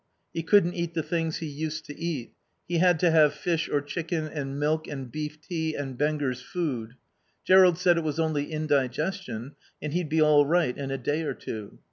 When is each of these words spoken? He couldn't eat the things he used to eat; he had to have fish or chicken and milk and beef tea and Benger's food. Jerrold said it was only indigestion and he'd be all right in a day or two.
He 0.33 0.41
couldn't 0.41 0.73
eat 0.73 0.95
the 0.95 1.03
things 1.03 1.37
he 1.37 1.45
used 1.45 1.85
to 1.85 1.95
eat; 1.95 2.31
he 2.67 2.79
had 2.79 2.99
to 3.01 3.11
have 3.11 3.35
fish 3.35 3.69
or 3.69 3.81
chicken 3.81 4.23
and 4.27 4.59
milk 4.59 4.87
and 4.87 5.11
beef 5.11 5.39
tea 5.39 5.75
and 5.75 5.95
Benger's 5.95 6.41
food. 6.41 6.95
Jerrold 7.45 7.77
said 7.77 7.97
it 7.99 8.03
was 8.03 8.19
only 8.19 8.51
indigestion 8.51 9.53
and 9.79 9.93
he'd 9.93 10.09
be 10.09 10.19
all 10.19 10.43
right 10.43 10.75
in 10.75 10.89
a 10.89 10.97
day 10.97 11.21
or 11.21 11.35
two. 11.35 11.79